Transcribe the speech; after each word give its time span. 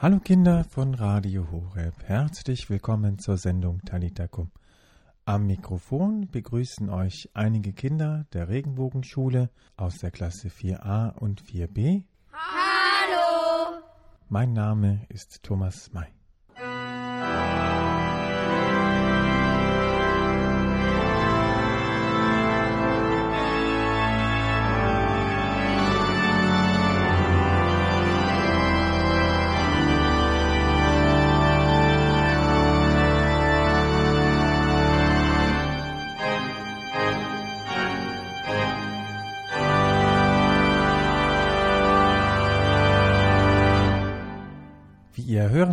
Hallo 0.00 0.20
Kinder 0.20 0.62
von 0.62 0.94
Radio 0.94 1.50
Horeb, 1.50 1.92
herzlich 2.04 2.70
willkommen 2.70 3.18
zur 3.18 3.36
Sendung 3.36 3.80
Talitakum. 3.84 4.52
Am 5.24 5.48
Mikrofon 5.48 6.28
begrüßen 6.30 6.88
euch 6.88 7.28
einige 7.34 7.72
Kinder 7.72 8.24
der 8.32 8.48
Regenbogenschule 8.48 9.50
aus 9.76 9.98
der 9.98 10.12
Klasse 10.12 10.50
4a 10.50 11.14
und 11.16 11.42
4b. 11.42 12.04
Hallo! 12.30 13.82
Mein 14.28 14.52
Name 14.52 15.04
ist 15.08 15.42
Thomas 15.42 15.92
May. 15.92 16.17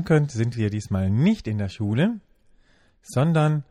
Hören 0.05 0.19
könnt, 0.19 0.31
sind 0.31 0.55
wir 0.55 0.69
diesmal 0.69 1.09
nicht 1.09 1.47
in 1.47 1.57
der 1.57 1.69
Schule, 1.69 2.19
sondern 3.01 3.63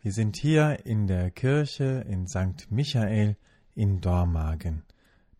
wir 0.00 0.12
sind 0.12 0.36
hier 0.36 0.84
in 0.84 1.06
der 1.06 1.30
Kirche 1.30 2.04
in 2.08 2.26
St. 2.26 2.70
Michael 2.70 3.36
in 3.74 4.00
Dormagen. 4.00 4.82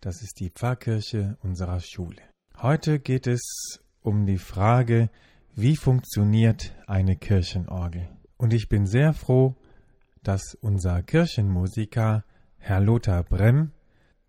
Das 0.01 0.23
ist 0.23 0.39
die 0.41 0.51
Pfarrkirche 0.51 1.37
unserer 1.43 1.81
Schule. 1.81 2.23
Heute 2.59 3.01
geht 3.01 3.27
es 3.27 3.81
um 4.03 4.25
die 4.27 4.39
Frage, 4.39 5.11
wie 5.55 5.77
funktioniert 5.77 6.75
eine 6.87 7.17
Kirchenorgel? 7.17 8.09
Und 8.37 8.53
ich 8.53 8.69
bin 8.69 8.87
sehr 8.87 9.15
froh, 9.15 9.57
dass 10.23 10.55
unser 10.61 11.03
Kirchenmusiker 11.03 12.25
Herr 12.59 12.81
Lothar 12.81 13.25
Bremm 13.25 13.73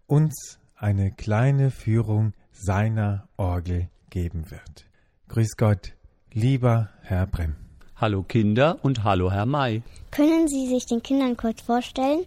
uns 0.07 0.59
eine 0.75 1.11
kleine 1.11 1.69
Führung 1.69 2.33
seiner 2.51 3.27
Orgel 3.37 3.89
geben 4.09 4.49
wird. 4.49 4.87
Grüß 5.27 5.57
Gott, 5.57 5.96
lieber 6.37 6.89
Herr 7.01 7.25
Brem. 7.25 7.55
Hallo 7.95 8.21
Kinder 8.21 8.77
und 8.83 9.03
hallo 9.03 9.31
Herr 9.31 9.47
May. 9.47 9.81
Können 10.11 10.47
Sie 10.47 10.67
sich 10.67 10.85
den 10.85 11.01
Kindern 11.01 11.35
kurz 11.35 11.61
vorstellen? 11.61 12.25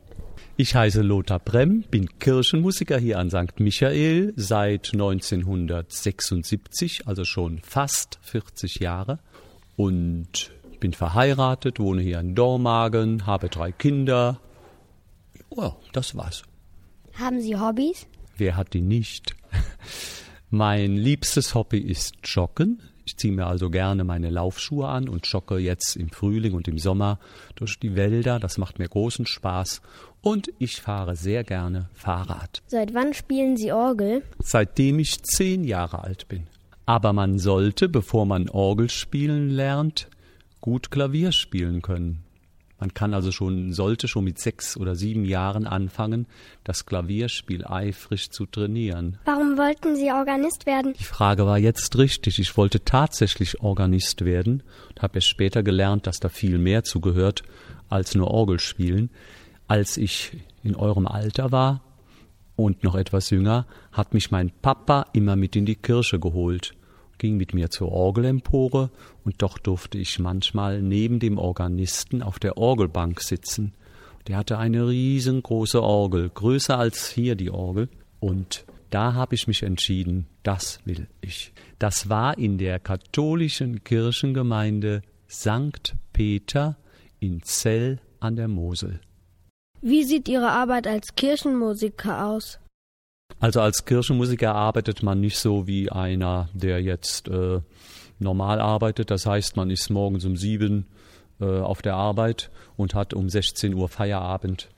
Ich 0.56 0.74
heiße 0.74 1.02
Lothar 1.02 1.38
Brem, 1.38 1.82
bin 1.82 2.18
Kirchenmusiker 2.18 2.98
hier 2.98 3.20
an 3.20 3.30
St. 3.30 3.60
Michael 3.60 4.32
seit 4.34 4.92
1976, 4.92 7.06
also 7.06 7.24
schon 7.24 7.60
fast 7.60 8.18
40 8.22 8.80
Jahre. 8.80 9.20
Und 9.76 10.50
bin 10.80 10.92
verheiratet, 10.92 11.78
wohne 11.78 12.02
hier 12.02 12.18
in 12.18 12.34
Dormagen, 12.34 13.26
habe 13.26 13.48
drei 13.48 13.70
Kinder. 13.70 14.40
Oh, 15.50 15.74
das 15.92 16.16
war's. 16.16 16.42
Haben 17.14 17.40
Sie 17.40 17.56
Hobbys? 17.56 18.08
Wer 18.36 18.56
hat 18.56 18.74
die 18.74 18.80
nicht? 18.80 19.36
Mein 20.50 20.96
liebstes 20.96 21.54
Hobby 21.54 21.78
ist 21.78 22.16
Joggen. 22.24 22.82
Ich 23.10 23.16
ziehe 23.16 23.32
mir 23.32 23.48
also 23.48 23.70
gerne 23.70 24.04
meine 24.04 24.30
Laufschuhe 24.30 24.86
an 24.86 25.08
und 25.08 25.26
jogge 25.26 25.58
jetzt 25.58 25.96
im 25.96 26.10
Frühling 26.10 26.54
und 26.54 26.68
im 26.68 26.78
Sommer 26.78 27.18
durch 27.56 27.80
die 27.80 27.96
Wälder. 27.96 28.38
Das 28.38 28.56
macht 28.56 28.78
mir 28.78 28.88
großen 28.88 29.26
Spaß. 29.26 29.82
Und 30.22 30.52
ich 30.60 30.80
fahre 30.80 31.16
sehr 31.16 31.42
gerne 31.42 31.88
Fahrrad. 31.92 32.62
Seit 32.68 32.94
wann 32.94 33.12
spielen 33.12 33.56
Sie 33.56 33.72
Orgel? 33.72 34.22
Seitdem 34.38 35.00
ich 35.00 35.24
zehn 35.24 35.64
Jahre 35.64 36.04
alt 36.04 36.28
bin. 36.28 36.46
Aber 36.86 37.12
man 37.12 37.40
sollte, 37.40 37.88
bevor 37.88 38.26
man 38.26 38.48
Orgel 38.48 38.88
spielen 38.88 39.50
lernt, 39.50 40.08
gut 40.60 40.92
Klavier 40.92 41.32
spielen 41.32 41.82
können. 41.82 42.22
Man 42.80 42.94
kann 42.94 43.12
also 43.12 43.30
schon, 43.30 43.74
sollte 43.74 44.08
schon 44.08 44.24
mit 44.24 44.38
sechs 44.38 44.76
oder 44.76 44.94
sieben 44.94 45.26
Jahren 45.26 45.66
anfangen, 45.66 46.26
das 46.64 46.86
Klavierspiel 46.86 47.66
eifrig 47.66 48.30
zu 48.30 48.46
trainieren. 48.46 49.18
Warum 49.26 49.58
wollten 49.58 49.96
Sie 49.96 50.10
Organist 50.10 50.64
werden? 50.64 50.94
Die 50.98 51.04
Frage 51.04 51.44
war 51.44 51.58
jetzt 51.58 51.98
richtig. 51.98 52.38
Ich 52.38 52.56
wollte 52.56 52.82
tatsächlich 52.82 53.60
Organist 53.60 54.24
werden 54.24 54.62
und 54.88 55.02
habe 55.02 55.18
erst 55.18 55.28
später 55.28 55.62
gelernt, 55.62 56.06
dass 56.06 56.20
da 56.20 56.30
viel 56.30 56.56
mehr 56.56 56.82
zugehört 56.82 57.42
als 57.90 58.14
nur 58.14 58.28
Orgel 58.30 58.58
spielen. 58.58 59.10
Als 59.68 59.98
ich 59.98 60.38
in 60.62 60.74
eurem 60.74 61.06
Alter 61.06 61.52
war 61.52 61.82
und 62.56 62.82
noch 62.82 62.94
etwas 62.94 63.28
jünger, 63.28 63.66
hat 63.92 64.14
mich 64.14 64.30
mein 64.30 64.50
Papa 64.62 65.06
immer 65.12 65.36
mit 65.36 65.54
in 65.54 65.66
die 65.66 65.76
Kirche 65.76 66.18
geholt 66.18 66.74
ging 67.20 67.36
mit 67.36 67.54
mir 67.54 67.70
zur 67.70 67.92
Orgelempore 67.92 68.90
und 69.24 69.40
doch 69.42 69.58
durfte 69.58 69.98
ich 69.98 70.18
manchmal 70.18 70.82
neben 70.82 71.20
dem 71.20 71.38
Organisten 71.38 72.22
auf 72.22 72.40
der 72.40 72.56
Orgelbank 72.56 73.20
sitzen. 73.20 73.74
Der 74.26 74.36
hatte 74.36 74.58
eine 74.58 74.88
riesengroße 74.88 75.80
Orgel, 75.80 76.30
größer 76.30 76.76
als 76.76 77.08
hier 77.10 77.36
die 77.36 77.50
Orgel. 77.50 77.88
Und 78.18 78.64
da 78.90 79.14
habe 79.14 79.34
ich 79.34 79.46
mich 79.46 79.62
entschieden, 79.62 80.26
das 80.42 80.80
will 80.84 81.06
ich. 81.20 81.52
Das 81.78 82.08
war 82.08 82.36
in 82.36 82.58
der 82.58 82.80
katholischen 82.80 83.84
Kirchengemeinde 83.84 85.02
St. 85.28 85.94
Peter 86.12 86.76
in 87.20 87.42
Zell 87.42 88.00
an 88.18 88.36
der 88.36 88.48
Mosel. 88.48 89.00
Wie 89.80 90.04
sieht 90.04 90.28
Ihre 90.28 90.50
Arbeit 90.50 90.86
als 90.86 91.14
Kirchenmusiker 91.14 92.26
aus? 92.26 92.58
Also 93.40 93.62
als 93.62 93.86
Kirchenmusiker 93.86 94.54
arbeitet 94.54 95.02
man 95.02 95.20
nicht 95.20 95.38
so 95.38 95.66
wie 95.66 95.90
einer, 95.90 96.50
der 96.52 96.82
jetzt 96.82 97.26
äh, 97.28 97.60
normal 98.18 98.60
arbeitet. 98.60 99.10
Das 99.10 99.24
heißt, 99.24 99.56
man 99.56 99.70
ist 99.70 99.88
morgens 99.88 100.26
um 100.26 100.36
sieben 100.36 100.86
äh, 101.40 101.46
auf 101.46 101.80
der 101.80 101.94
Arbeit 101.94 102.50
und 102.76 102.94
hat 102.94 103.14
um 103.14 103.30
16 103.30 103.72
Uhr 103.74 103.88
Feierabend. 103.88 104.68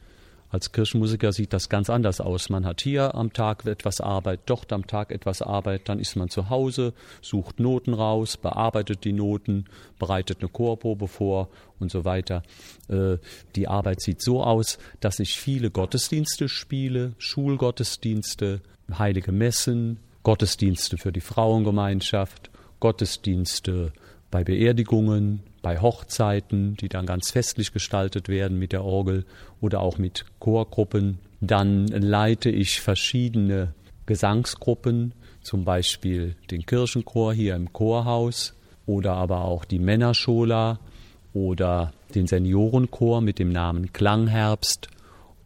Als 0.53 0.71
Kirchenmusiker 0.71 1.33
sieht 1.33 1.55
das 1.55 1.71
ganz 1.71 1.89
anders 1.89 2.21
aus. 2.21 2.51
Man 2.51 2.67
hat 2.67 2.83
hier 2.83 3.15
am 3.15 3.33
Tag 3.33 3.65
etwas 3.65 4.03
Arbeit, 4.03 4.41
dort 4.45 4.71
am 4.75 4.87
Tag 4.87 5.11
etwas 5.11 5.41
Arbeit, 5.41 5.89
dann 5.89 5.99
ist 5.99 6.15
man 6.15 6.29
zu 6.29 6.51
Hause, 6.51 6.93
sucht 7.23 7.59
Noten 7.59 7.95
raus, 7.95 8.37
bearbeitet 8.37 9.05
die 9.05 9.15
Noten, 9.15 9.65
bereitet 9.99 10.41
eine 10.41 10.51
Chorprobe 10.51 11.09
vor 11.09 11.49
und 11.81 11.91
so 11.91 12.05
weiter. 12.05 12.43
Äh, 12.89 13.17
die 13.57 13.67
Arbeit 13.67 14.03
sieht 14.03 14.21
so 14.21 14.45
aus, 14.45 14.79
dass 15.01 15.21
ich 15.21 15.39
viele 15.39 15.71
Gottesdienste 15.71 16.51
spiele, 16.51 17.15
Schulgottesdienste, 17.17 18.61
heilige 18.99 19.33
Messen, 19.33 20.01
Gottesdienste 20.23 20.99
für 20.99 21.12
die 21.12 21.23
Frauengemeinschaft, 21.23 22.51
Gottesdienste 22.79 23.95
bei 24.31 24.45
Beerdigungen, 24.45 25.43
bei 25.62 25.81
Hochzeiten, 25.81 26.77
die 26.77 26.89
dann 26.89 27.06
ganz 27.06 27.31
festlich 27.31 27.73
gestaltet 27.73 28.28
werden 28.28 28.59
mit 28.59 28.73
der 28.73 28.84
Orgel 28.84 29.25
oder 29.61 29.81
auch 29.81 29.97
mit 29.97 30.27
Chorgruppen. 30.41 31.19
Dann 31.41 31.87
leite 31.87 32.50
ich 32.50 32.81
verschiedene 32.81 33.75
Gesangsgruppen, 34.06 35.15
zum 35.43 35.65
Beispiel 35.65 36.37
den 36.50 36.67
Kirchenchor 36.67 37.33
hier 37.33 37.55
im 37.55 37.73
Chorhaus 37.73 38.55
oder 38.87 39.15
aber 39.15 39.45
auch 39.45 39.65
die 39.65 39.78
Männerschola 39.78 40.81
oder 41.33 41.93
den 42.15 42.27
Seniorenchor 42.27 43.21
mit 43.21 43.39
dem 43.39 43.50
Namen 43.50 43.93
Klangherbst 43.93 44.89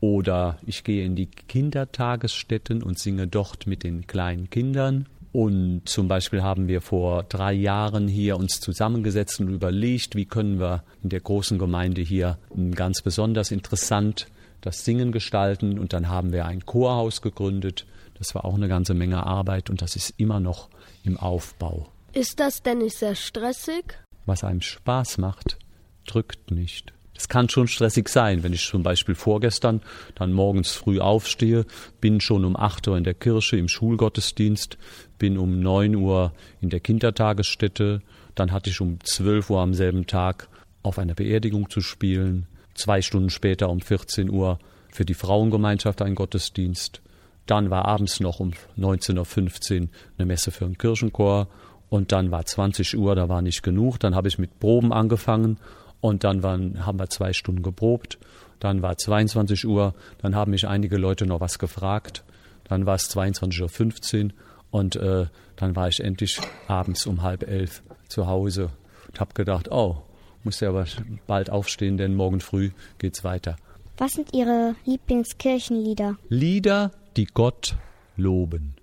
oder 0.00 0.58
ich 0.66 0.84
gehe 0.84 1.04
in 1.04 1.16
die 1.16 1.26
Kindertagesstätten 1.26 2.82
und 2.82 2.98
singe 2.98 3.26
dort 3.26 3.66
mit 3.66 3.82
den 3.82 4.06
kleinen 4.06 4.50
Kindern 4.50 5.06
und 5.36 5.82
zum 5.84 6.08
Beispiel 6.08 6.42
haben 6.42 6.66
wir 6.66 6.80
vor 6.80 7.22
drei 7.24 7.52
Jahren 7.52 8.08
hier 8.08 8.38
uns 8.38 8.58
zusammengesetzt 8.58 9.38
und 9.38 9.50
überlegt, 9.50 10.14
wie 10.14 10.24
können 10.24 10.58
wir 10.58 10.82
in 11.02 11.10
der 11.10 11.20
großen 11.20 11.58
Gemeinde 11.58 12.00
hier 12.00 12.38
ganz 12.74 13.02
besonders 13.02 13.50
interessant 13.50 14.28
das 14.62 14.86
Singen 14.86 15.12
gestalten. 15.12 15.78
Und 15.78 15.92
dann 15.92 16.08
haben 16.08 16.32
wir 16.32 16.46
ein 16.46 16.64
Chorhaus 16.64 17.20
gegründet. 17.20 17.84
Das 18.14 18.34
war 18.34 18.46
auch 18.46 18.54
eine 18.54 18.66
ganze 18.66 18.94
Menge 18.94 19.26
Arbeit 19.26 19.68
und 19.68 19.82
das 19.82 19.94
ist 19.94 20.14
immer 20.16 20.40
noch 20.40 20.70
im 21.04 21.18
Aufbau. 21.18 21.90
Ist 22.14 22.40
das 22.40 22.62
denn 22.62 22.78
nicht 22.78 22.96
sehr 22.96 23.14
stressig? 23.14 23.98
Was 24.24 24.42
einem 24.42 24.62
Spaß 24.62 25.18
macht, 25.18 25.58
drückt 26.06 26.50
nicht. 26.50 26.94
Es 27.16 27.28
kann 27.28 27.48
schon 27.48 27.66
stressig 27.66 28.08
sein, 28.08 28.42
wenn 28.42 28.52
ich 28.52 28.66
zum 28.66 28.82
Beispiel 28.82 29.14
vorgestern 29.14 29.80
dann 30.14 30.32
morgens 30.32 30.72
früh 30.72 31.00
aufstehe, 31.00 31.64
bin 32.00 32.20
schon 32.20 32.44
um 32.44 32.56
acht 32.56 32.86
Uhr 32.88 32.96
in 32.96 33.04
der 33.04 33.14
Kirche 33.14 33.56
im 33.56 33.68
Schulgottesdienst, 33.68 34.76
bin 35.18 35.38
um 35.38 35.60
neun 35.60 35.94
Uhr 35.94 36.32
in 36.60 36.70
der 36.70 36.80
Kindertagesstätte, 36.80 38.02
dann 38.34 38.52
hatte 38.52 38.70
ich 38.70 38.80
um 38.80 38.98
zwölf 39.02 39.50
Uhr 39.50 39.60
am 39.60 39.72
selben 39.72 40.06
Tag 40.06 40.48
auf 40.82 40.98
einer 40.98 41.14
Beerdigung 41.14 41.70
zu 41.70 41.80
spielen, 41.80 42.46
zwei 42.74 43.00
Stunden 43.00 43.30
später 43.30 43.70
um 43.70 43.80
14 43.80 44.30
Uhr 44.30 44.58
für 44.92 45.04
die 45.04 45.14
Frauengemeinschaft 45.14 46.02
ein 46.02 46.14
Gottesdienst, 46.14 47.00
dann 47.46 47.70
war 47.70 47.86
abends 47.86 48.20
noch 48.20 48.40
um 48.40 48.52
19.15 48.78 49.82
Uhr 49.82 49.88
eine 50.18 50.26
Messe 50.26 50.50
für 50.50 50.64
den 50.64 50.78
Kirchenchor 50.78 51.48
und 51.88 52.12
dann 52.12 52.30
war 52.30 52.44
20 52.44 52.98
Uhr, 52.98 53.14
da 53.14 53.28
war 53.28 53.42
nicht 53.42 53.62
genug, 53.62 53.98
dann 53.98 54.14
habe 54.14 54.28
ich 54.28 54.38
mit 54.38 54.58
Proben 54.58 54.92
angefangen 54.92 55.58
und 56.06 56.22
dann 56.22 56.44
waren, 56.44 56.86
haben 56.86 57.00
wir 57.00 57.10
zwei 57.10 57.32
Stunden 57.32 57.64
geprobt. 57.64 58.18
Dann 58.60 58.80
war 58.80 58.96
22 58.96 59.66
Uhr. 59.66 59.92
Dann 60.18 60.36
haben 60.36 60.52
mich 60.52 60.68
einige 60.68 60.98
Leute 60.98 61.26
noch 61.26 61.40
was 61.40 61.58
gefragt. 61.58 62.22
Dann 62.62 62.86
war 62.86 62.94
es 62.94 63.10
22.15 63.10 64.24
Uhr. 64.26 64.30
Und 64.70 64.94
äh, 64.94 65.26
dann 65.56 65.74
war 65.74 65.88
ich 65.88 65.98
endlich 65.98 66.40
abends 66.68 67.06
um 67.06 67.22
halb 67.22 67.48
elf 67.48 67.82
zu 68.08 68.28
Hause 68.28 68.70
und 69.08 69.18
habe 69.18 69.34
gedacht, 69.34 69.72
oh, 69.72 69.96
muss 70.44 70.60
ja 70.60 70.68
aber 70.68 70.84
bald 71.26 71.50
aufstehen, 71.50 71.96
denn 71.96 72.14
morgen 72.14 72.38
früh 72.38 72.70
geht's 72.98 73.24
weiter. 73.24 73.56
Was 73.98 74.12
sind 74.12 74.32
Ihre 74.32 74.76
Lieblingskirchenlieder? 74.84 76.18
Lieder, 76.28 76.92
die 77.16 77.26
Gott 77.26 77.76
loben. 78.16 78.76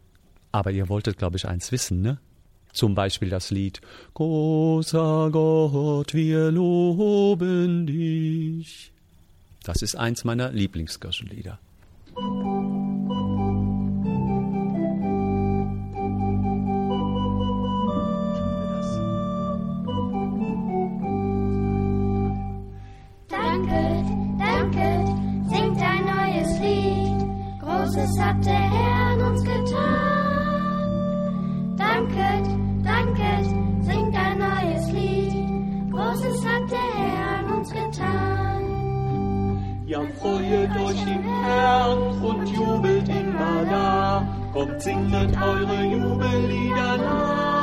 Aber 0.52 0.72
ihr 0.72 0.90
wolltet, 0.90 1.18
glaube 1.18 1.38
ich, 1.38 1.48
eins 1.48 1.72
wissen, 1.72 2.02
ne? 2.02 2.18
Zum 2.74 2.96
Beispiel 2.96 3.30
das 3.30 3.52
Lied 3.52 3.82
Großer 4.16 5.30
Gott, 5.32 6.14
wir 6.14 6.52
loben 6.52 7.88
dich. 7.88 8.92
Das 9.64 9.82
ist 9.82 9.96
eins 9.96 10.24
meiner 10.24 10.52
Lieblingskirchenlieder. 10.52 11.60
Ja, 39.94 40.02
freuet 40.20 40.76
euch 40.76 41.02
im 41.06 41.24
Herrn 41.44 42.00
und 42.20 42.50
jubelt 42.50 43.08
immer 43.08 43.64
da. 43.70 44.28
Kommt, 44.52 44.82
singet 44.82 45.38
eure 45.40 45.84
Jubellieder 45.84 46.98
laut. 46.98 47.63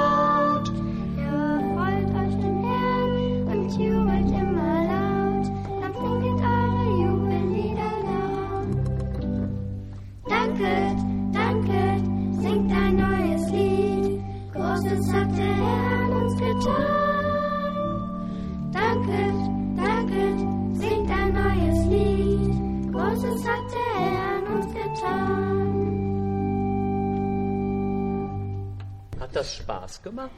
Spaß 30.00 30.02
gemacht? 30.02 30.30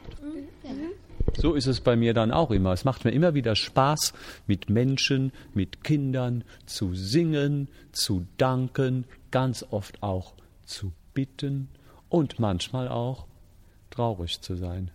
So 1.37 1.53
ist 1.53 1.67
es 1.67 1.81
bei 1.81 1.95
mir 1.95 2.13
dann 2.13 2.31
auch 2.31 2.51
immer. 2.51 2.73
Es 2.73 2.85
macht 2.85 3.05
mir 3.05 3.11
immer 3.11 3.33
wieder 3.33 3.55
Spaß, 3.55 4.13
mit 4.47 4.69
Menschen, 4.69 5.31
mit 5.53 5.83
Kindern 5.83 6.43
zu 6.65 6.93
singen, 6.93 7.69
zu 7.91 8.25
danken, 8.37 9.05
ganz 9.31 9.65
oft 9.71 10.01
auch 10.03 10.33
zu 10.65 10.91
bitten 11.13 11.69
und 12.09 12.39
manchmal 12.39 12.87
auch 12.87 13.25
traurig 13.89 14.41
zu 14.41 14.55
sein. 14.55 14.91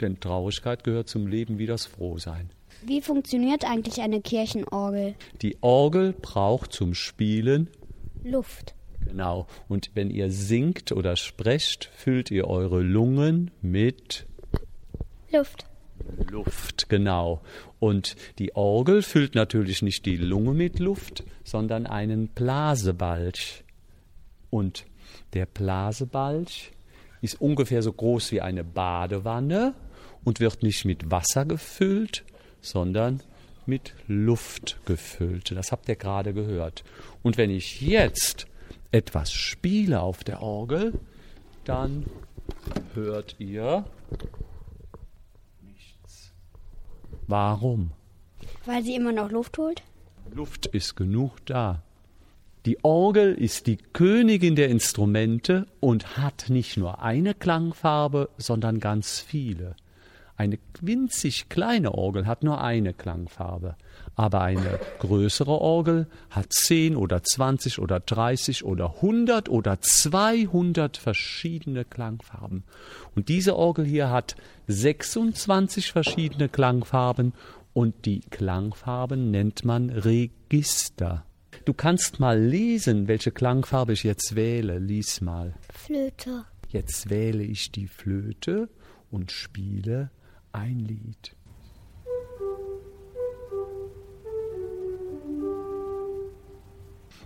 Denn 0.00 0.20
Traurigkeit 0.20 0.84
gehört 0.84 1.08
zum 1.08 1.26
Leben 1.26 1.58
wie 1.58 1.66
das 1.66 1.86
Frohsein. 1.86 2.50
Wie 2.84 3.00
funktioniert 3.00 3.64
eigentlich 3.64 4.00
eine 4.00 4.20
Kirchenorgel? 4.20 5.14
Die 5.42 5.56
Orgel 5.60 6.12
braucht 6.12 6.72
zum 6.72 6.94
Spielen 6.94 7.68
Luft. 8.24 8.74
Genau. 9.06 9.46
Und 9.68 9.90
wenn 9.94 10.10
ihr 10.10 10.30
singt 10.30 10.92
oder 10.92 11.16
sprecht, 11.16 11.90
füllt 11.94 12.30
ihr 12.30 12.46
eure 12.46 12.80
Lungen 12.80 13.50
mit 13.60 14.26
Luft. 15.30 15.66
Luft, 16.30 16.88
genau. 16.88 17.42
Und 17.78 18.16
die 18.38 18.54
Orgel 18.54 19.02
füllt 19.02 19.34
natürlich 19.34 19.82
nicht 19.82 20.04
die 20.06 20.16
Lunge 20.16 20.52
mit 20.52 20.78
Luft, 20.78 21.24
sondern 21.44 21.86
einen 21.86 22.28
Blasebalg. 22.28 23.38
Und 24.50 24.84
der 25.32 25.46
Blasebalg 25.46 26.48
ist 27.20 27.40
ungefähr 27.40 27.82
so 27.82 27.92
groß 27.92 28.32
wie 28.32 28.40
eine 28.40 28.64
Badewanne 28.64 29.74
und 30.24 30.40
wird 30.40 30.62
nicht 30.62 30.84
mit 30.84 31.10
Wasser 31.10 31.44
gefüllt, 31.44 32.24
sondern 32.60 33.22
mit 33.66 33.94
Luft 34.08 34.78
gefüllt. 34.84 35.52
Das 35.52 35.72
habt 35.72 35.88
ihr 35.88 35.96
gerade 35.96 36.34
gehört. 36.34 36.84
Und 37.22 37.36
wenn 37.36 37.50
ich 37.50 37.80
jetzt 37.80 38.46
etwas 38.92 39.32
spiele 39.32 40.00
auf 40.00 40.22
der 40.22 40.42
Orgel, 40.42 40.92
dann 41.64 42.04
hört 42.94 43.36
ihr 43.38 43.84
nichts. 45.62 46.32
Warum? 47.26 47.90
Weil 48.64 48.82
sie 48.84 48.94
immer 48.94 49.12
noch 49.12 49.30
Luft 49.30 49.58
holt? 49.58 49.82
Luft 50.32 50.66
ist 50.66 50.96
genug 50.96 51.44
da. 51.46 51.82
Die 52.64 52.84
Orgel 52.84 53.34
ist 53.34 53.66
die 53.66 53.76
Königin 53.76 54.54
der 54.54 54.68
Instrumente 54.68 55.66
und 55.80 56.16
hat 56.16 56.48
nicht 56.48 56.76
nur 56.76 57.02
eine 57.02 57.34
Klangfarbe, 57.34 58.28
sondern 58.38 58.78
ganz 58.78 59.18
viele. 59.18 59.74
Eine 60.36 60.58
winzig 60.80 61.48
kleine 61.48 61.92
Orgel 61.92 62.26
hat 62.26 62.42
nur 62.42 62.60
eine 62.60 62.94
Klangfarbe, 62.94 63.76
aber 64.16 64.40
eine 64.40 64.80
größere 64.98 65.50
Orgel 65.50 66.06
hat 66.30 66.52
zehn 66.52 66.96
oder 66.96 67.22
zwanzig 67.22 67.78
oder 67.78 68.00
dreißig 68.00 68.64
oder 68.64 69.02
hundert 69.02 69.48
oder 69.48 69.80
zweihundert 69.80 70.96
verschiedene 70.96 71.84
Klangfarben. 71.84 72.64
Und 73.14 73.28
diese 73.28 73.56
Orgel 73.56 73.84
hier 73.84 74.10
hat 74.10 74.36
26 74.68 75.92
verschiedene 75.92 76.48
Klangfarben 76.48 77.34
und 77.74 78.06
die 78.06 78.20
Klangfarben 78.20 79.30
nennt 79.30 79.64
man 79.64 79.90
Register. 79.90 81.24
Du 81.64 81.74
kannst 81.74 82.18
mal 82.18 82.40
lesen, 82.40 83.06
welche 83.06 83.30
Klangfarbe 83.30 83.92
ich 83.92 84.02
jetzt 84.02 84.34
wähle. 84.34 84.78
Lies 84.78 85.20
mal. 85.20 85.54
Flöte. 85.72 86.44
Jetzt 86.68 87.10
wähle 87.10 87.44
ich 87.44 87.70
die 87.70 87.86
Flöte 87.86 88.68
und 89.10 89.30
spiele 89.30 90.10
ein 90.52 90.78
Lied. 90.80 91.36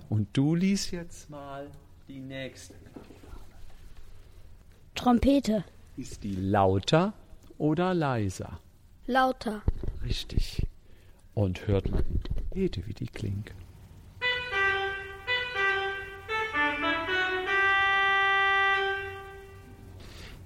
Und 0.08 0.28
du 0.36 0.54
liest 0.54 0.92
jetzt 0.92 1.28
mal 1.28 1.70
die 2.08 2.20
nächste. 2.20 2.74
Trompete. 4.94 5.64
Ist 5.96 6.22
die 6.22 6.36
lauter 6.36 7.12
oder 7.58 7.92
leiser? 7.92 8.60
Lauter. 9.06 9.62
Richtig. 10.04 10.66
Und 11.34 11.66
hört 11.66 11.90
mal 11.90 12.02
die 12.02 12.22
Trompete, 12.22 12.86
wie 12.86 12.94
die 12.94 13.06
klingt. 13.06 13.52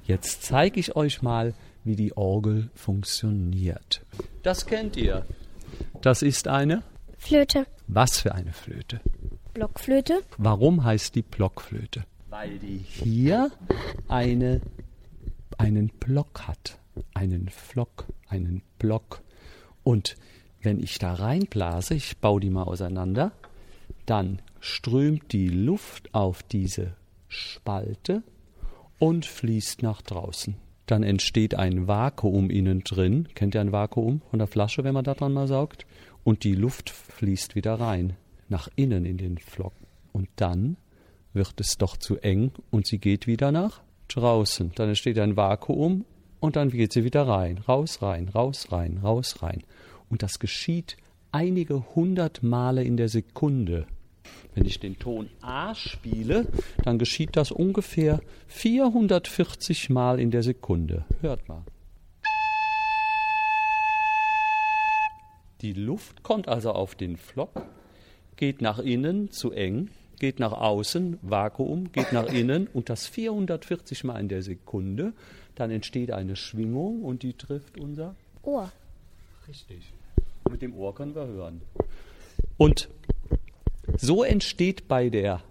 Jetzt 0.04 0.42
zeige 0.42 0.80
ich 0.80 0.96
euch 0.96 1.22
mal, 1.22 1.54
wie 1.84 1.96
die 1.96 2.16
Orgel 2.16 2.70
funktioniert. 2.74 4.04
Das 4.42 4.66
kennt 4.66 4.96
ihr. 4.96 5.24
Das 6.02 6.22
ist 6.22 6.48
eine. 6.48 6.82
Flöte. 7.18 7.66
Was 7.86 8.20
für 8.20 8.34
eine 8.34 8.52
Flöte? 8.52 9.00
Blockflöte. 9.54 10.22
Warum 10.38 10.84
heißt 10.84 11.14
die 11.14 11.22
Blockflöte? 11.22 12.04
Weil 12.28 12.58
die 12.58 12.78
hier 12.78 13.50
eine, 14.08 14.60
einen 15.58 15.88
Block 15.88 16.46
hat. 16.46 16.78
Einen 17.14 17.48
Flock, 17.48 18.06
einen 18.28 18.62
Block. 18.78 19.22
Und 19.82 20.16
wenn 20.62 20.80
ich 20.80 20.98
da 20.98 21.14
reinblase, 21.14 21.94
ich 21.94 22.18
baue 22.18 22.40
die 22.40 22.50
mal 22.50 22.64
auseinander, 22.64 23.32
dann 24.06 24.42
strömt 24.60 25.32
die 25.32 25.48
Luft 25.48 26.14
auf 26.14 26.42
diese 26.42 26.94
Spalte 27.28 28.22
und 28.98 29.24
fließt 29.24 29.82
nach 29.82 30.02
draußen. 30.02 30.56
Dann 30.90 31.04
entsteht 31.04 31.54
ein 31.54 31.86
Vakuum 31.86 32.50
innen 32.50 32.82
drin. 32.82 33.28
Kennt 33.36 33.54
ihr 33.54 33.60
ein 33.60 33.70
Vakuum 33.70 34.22
von 34.28 34.40
der 34.40 34.48
Flasche, 34.48 34.82
wenn 34.82 34.92
man 34.92 35.04
da 35.04 35.14
dran 35.14 35.32
mal 35.32 35.46
saugt? 35.46 35.86
Und 36.24 36.42
die 36.42 36.56
Luft 36.56 36.90
fließt 36.90 37.54
wieder 37.54 37.74
rein, 37.74 38.14
nach 38.48 38.68
innen 38.74 39.04
in 39.04 39.16
den 39.16 39.38
Flock. 39.38 39.72
Und 40.12 40.28
dann 40.34 40.76
wird 41.32 41.60
es 41.60 41.78
doch 41.78 41.96
zu 41.96 42.18
eng 42.18 42.50
und 42.72 42.88
sie 42.88 42.98
geht 42.98 43.28
wieder 43.28 43.52
nach 43.52 43.82
draußen. 44.08 44.72
Dann 44.74 44.88
entsteht 44.88 45.20
ein 45.20 45.36
Vakuum 45.36 46.06
und 46.40 46.56
dann 46.56 46.70
geht 46.70 46.92
sie 46.92 47.04
wieder 47.04 47.28
rein. 47.28 47.58
Raus, 47.58 48.02
rein, 48.02 48.28
raus, 48.28 48.72
rein, 48.72 48.98
raus, 49.00 49.44
rein. 49.44 49.62
Und 50.08 50.24
das 50.24 50.40
geschieht 50.40 50.96
einige 51.30 51.94
hundert 51.94 52.42
Male 52.42 52.82
in 52.82 52.96
der 52.96 53.08
Sekunde. 53.08 53.86
Wenn 54.54 54.66
ich 54.66 54.80
den 54.80 54.98
Ton 54.98 55.30
A 55.40 55.74
spiele, 55.74 56.46
dann 56.82 56.98
geschieht 56.98 57.36
das 57.36 57.52
ungefähr 57.52 58.20
440 58.48 59.90
Mal 59.90 60.18
in 60.18 60.30
der 60.30 60.42
Sekunde. 60.42 61.04
Hört 61.20 61.48
mal. 61.48 61.62
Die 65.60 65.72
Luft 65.74 66.22
kommt 66.22 66.48
also 66.48 66.72
auf 66.72 66.94
den 66.94 67.16
Flock, 67.16 67.66
geht 68.36 68.62
nach 68.62 68.78
innen 68.78 69.30
zu 69.30 69.52
eng, 69.52 69.90
geht 70.18 70.40
nach 70.40 70.52
außen, 70.52 71.18
Vakuum, 71.20 71.92
geht 71.92 72.12
nach 72.12 72.26
innen 72.26 72.66
und 72.66 72.88
das 72.88 73.06
440 73.06 74.04
Mal 74.04 74.18
in 74.20 74.28
der 74.28 74.42
Sekunde. 74.42 75.12
Dann 75.56 75.70
entsteht 75.70 76.12
eine 76.12 76.36
Schwingung 76.36 77.02
und 77.02 77.22
die 77.22 77.34
trifft 77.34 77.78
unser 77.78 78.14
Ohr. 78.42 78.72
Richtig. 79.46 79.92
Mit 80.50 80.62
dem 80.62 80.74
Ohr 80.74 80.94
können 80.94 81.14
wir 81.14 81.26
hören. 81.26 81.60
Und 82.56 82.88
so 84.00 84.24
entsteht 84.24 84.88
bei 84.88 85.10
der 85.10 85.42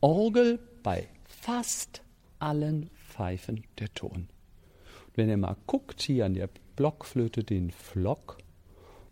Orgel 0.00 0.58
bei 0.82 1.08
fast 1.24 2.02
allen 2.38 2.90
Pfeifen 3.08 3.64
der 3.78 3.92
Ton. 3.94 4.28
Und 5.06 5.16
wenn 5.16 5.30
ihr 5.30 5.36
mal 5.38 5.56
guckt 5.66 6.02
hier 6.02 6.26
an 6.26 6.34
der 6.34 6.50
Blockflöte 6.76 7.42
den 7.42 7.70
Flock, 7.70 8.38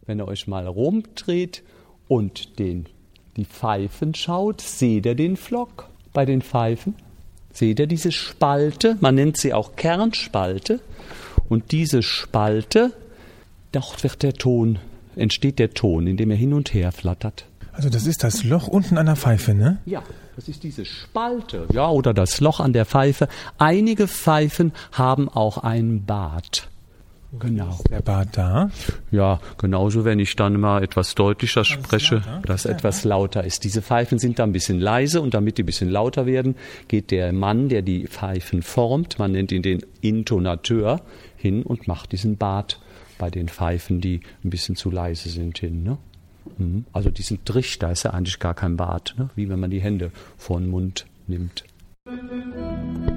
wenn 0.05 0.21
ihr 0.21 0.29
euch 0.29 0.47
mal 0.47 0.67
rumdreht 0.67 1.63
und 2.09 2.59
den, 2.59 2.87
die 3.37 3.47
Pfeifen 3.47 4.15
schaut, 4.15 4.61
seht 4.61 5.07
ihr 5.07 5.15
den 5.15 5.37
Flock 5.37 5.89
bei 6.13 6.27
den 6.27 6.43
Pfeifen? 6.43 6.95
Seht 7.53 7.79
ihr 7.79 7.87
diese 7.87 8.13
Spalte? 8.13 8.99
Man 9.01 9.15
nennt 9.15 9.39
sie 9.39 9.55
auch 9.55 9.77
Kernspalte. 9.77 10.81
Und 11.49 11.73
diese 11.73 12.03
Spalte, 12.03 12.93
dort 13.73 14.03
wird 14.03 14.23
der 14.23 14.35
Ton, 14.35 14.79
entsteht 15.17 15.59
der 15.59 15.71
Ton, 15.71 16.07
indem 16.07 16.31
er 16.31 16.37
hin 16.37 16.53
und 16.53 16.75
her 16.75 16.93
flattert. 16.93 17.47
Also 17.75 17.89
das 17.89 18.07
ist 18.07 18.23
das 18.23 18.45
Loch 18.45 18.69
unten 18.69 18.99
an 18.99 19.07
der 19.07 19.17
Pfeife, 19.17 19.53
ne? 19.53 19.79
Ja, 19.85 20.03
das 20.37 20.49
ist 20.49 20.63
diese 20.63 20.85
Spalte, 20.85 21.67
ja, 21.73 21.89
oder 21.89 22.15
das 22.15 22.41
Loch 22.41 22.61
an 22.61 22.73
der 22.73 22.87
Pfeife. 22.87 23.29
Einige 23.59 24.07
Pfeifen 24.07 24.73
haben 24.93 25.29
auch 25.29 25.59
ein 25.59 26.05
Bad. 26.05 26.69
Genau. 27.39 27.79
Der 27.91 28.01
Bart 28.01 28.29
da. 28.33 28.71
Ja, 29.11 29.41
genauso, 29.59 30.05
wenn 30.05 30.19
ich 30.19 30.37
dann 30.37 30.61
mal 30.61 30.83
etwas 30.83 31.15
deutlicher 31.15 31.65
spreche, 31.65 32.17
lauter? 32.17 32.43
dass 32.47 32.65
etwas 32.65 33.05
lauter 33.05 33.45
ist. 33.45 33.65
Diese 33.65 33.83
Pfeifen 33.83 34.19
sind 34.19 34.39
da 34.39 34.45
ein 34.45 34.53
bisschen 34.53 34.79
leise 34.79 35.21
und 35.21 35.35
damit 35.35 35.59
die 35.59 35.63
ein 35.63 35.67
bisschen 35.67 35.91
lauter 35.91 36.27
werden, 36.27 36.55
geht 36.89 37.11
der 37.11 37.33
Mann, 37.33 37.69
der 37.69 37.83
die 37.83 38.07
Pfeifen 38.07 38.63
formt, 38.63 39.19
man 39.19 39.33
nennt 39.33 39.51
ihn 39.53 39.63
den 39.63 39.85
Intonateur, 40.01 41.01
hin 41.37 41.63
und 41.63 41.89
macht 41.89 42.13
diesen 42.13 42.37
Bart 42.37 42.81
bei 43.19 43.31
den 43.31 43.49
Pfeifen, 43.49 44.01
die 44.01 44.21
ein 44.45 44.51
bisschen 44.51 44.77
zu 44.77 44.91
leise 44.91 45.29
sind, 45.29 45.59
hin. 45.59 45.83
Ne? 45.83 45.99
Mhm. 46.59 46.85
Also 46.93 47.11
diesen 47.11 47.45
Trichter 47.45 47.91
ist 47.91 48.05
ja 48.05 48.11
eigentlich 48.11 48.39
gar 48.39 48.55
kein 48.55 48.77
Bart, 48.77 49.15
ne? 49.19 49.31
wie 49.35 49.49
wenn 49.49 49.61
man 49.61 49.71
die 49.71 49.81
Hände 49.81 50.11
vor 50.37 50.59
den 50.61 50.71
Mund 50.71 51.07
nimmt. 51.27 51.65
Singt 52.05 53.14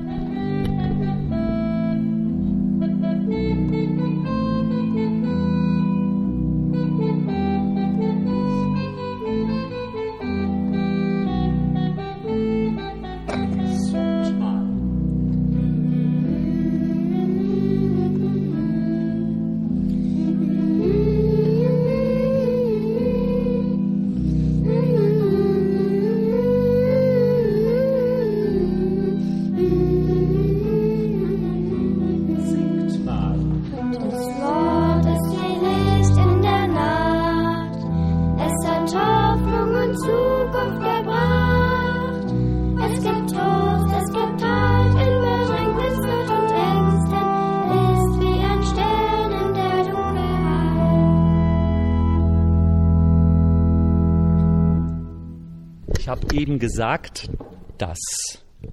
Gesagt, 56.59 57.29
dass 57.77 57.99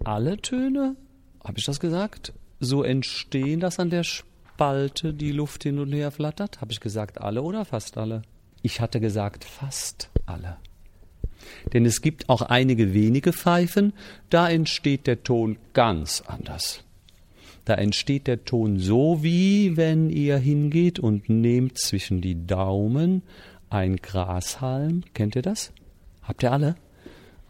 alle 0.04 0.38
Töne, 0.38 0.96
habe 1.44 1.58
ich 1.58 1.64
das 1.64 1.80
gesagt, 1.80 2.32
so 2.60 2.82
entstehen, 2.82 3.60
dass 3.60 3.78
an 3.78 3.90
der 3.90 4.04
Spalte 4.04 5.12
die 5.12 5.32
Luft 5.32 5.64
hin 5.64 5.78
und 5.78 5.92
her 5.92 6.10
flattert. 6.10 6.60
Habe 6.60 6.72
ich 6.72 6.80
gesagt 6.80 7.20
alle 7.20 7.42
oder 7.42 7.64
fast 7.64 7.98
alle? 7.98 8.22
Ich 8.62 8.80
hatte 8.80 9.00
gesagt 9.00 9.44
fast 9.44 10.08
alle. 10.24 10.56
Denn 11.72 11.84
es 11.84 12.00
gibt 12.00 12.28
auch 12.30 12.40
einige 12.40 12.94
wenige 12.94 13.32
Pfeifen, 13.32 13.92
da 14.30 14.48
entsteht 14.48 15.06
der 15.06 15.22
Ton 15.22 15.58
ganz 15.74 16.22
anders. 16.26 16.82
Da 17.66 17.74
entsteht 17.74 18.26
der 18.26 18.44
Ton 18.44 18.78
so, 18.78 19.22
wie 19.22 19.76
wenn 19.76 20.10
ihr 20.10 20.38
hingeht 20.38 20.98
und 20.98 21.28
nehmt 21.28 21.78
zwischen 21.78 22.20
die 22.20 22.46
Daumen 22.46 23.22
ein 23.68 23.96
Grashalm. 23.96 25.02
Kennt 25.14 25.36
ihr 25.36 25.42
das? 25.42 25.72
Habt 26.22 26.42
ihr 26.42 26.52
alle? 26.52 26.76